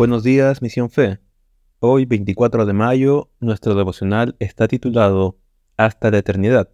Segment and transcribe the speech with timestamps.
[0.00, 1.18] Buenos días, Misión Fe.
[1.78, 5.38] Hoy, 24 de mayo, nuestro devocional está titulado
[5.76, 6.70] Hasta la eternidad,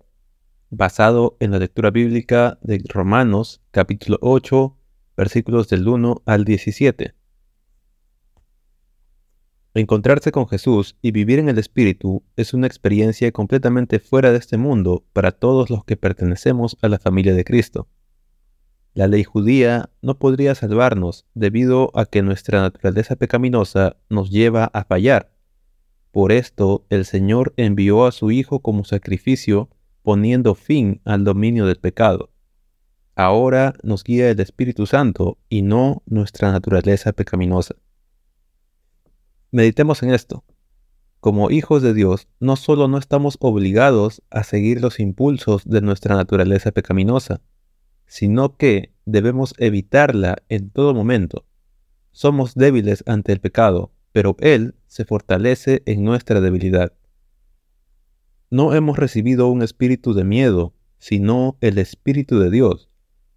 [0.71, 4.79] basado en la lectura bíblica de Romanos capítulo 8,
[5.17, 7.17] versículos del 1 al 17.
[9.74, 14.56] Encontrarse con Jesús y vivir en el Espíritu es una experiencia completamente fuera de este
[14.56, 17.88] mundo para todos los que pertenecemos a la familia de Cristo.
[18.97, 24.85] La ley judía no podría salvarnos debido a que nuestra naturaleza pecaminosa nos lleva a
[24.85, 25.35] fallar.
[26.13, 29.69] Por esto el Señor envió a su Hijo como sacrificio
[30.01, 32.31] poniendo fin al dominio del pecado.
[33.15, 37.75] Ahora nos guía el Espíritu Santo y no nuestra naturaleza pecaminosa.
[39.51, 40.43] Meditemos en esto.
[41.21, 46.17] Como hijos de Dios, no solo no estamos obligados a seguir los impulsos de nuestra
[46.17, 47.43] naturaleza pecaminosa,
[48.06, 51.45] sino que debemos evitarla en todo momento.
[52.13, 56.93] Somos débiles ante el pecado, pero Él se fortalece en nuestra debilidad.
[58.51, 62.88] No hemos recibido un espíritu de miedo, sino el Espíritu de Dios,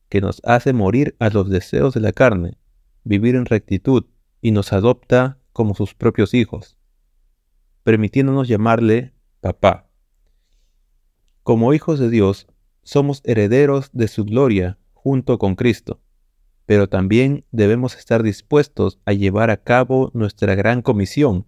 [0.07, 2.57] que nos hace morir a los deseos de la carne,
[3.03, 4.05] vivir en rectitud
[4.41, 6.77] y nos adopta como sus propios hijos,
[7.83, 9.89] permitiéndonos llamarle papá.
[11.43, 12.47] Como hijos de Dios,
[12.83, 16.01] somos herederos de su gloria junto con Cristo,
[16.65, 21.47] pero también debemos estar dispuestos a llevar a cabo nuestra gran comisión,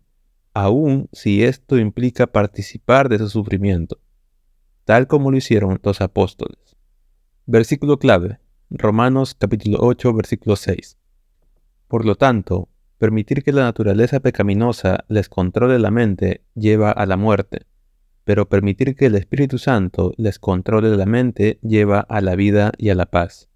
[0.54, 4.00] aun si esto implica participar de su sufrimiento,
[4.86, 6.76] tal como lo hicieron los apóstoles.
[7.46, 10.98] Versículo clave, Romanos capítulo 8, versículo 6.
[11.88, 12.70] Por lo tanto,
[13.02, 17.66] Permitir que la naturaleza pecaminosa les controle la mente lleva a la muerte,
[18.32, 22.88] pero permitir que el Espíritu Santo les controle la mente lleva a la vida y
[22.88, 23.51] a la paz.